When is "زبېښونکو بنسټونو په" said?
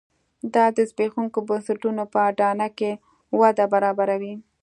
0.89-2.19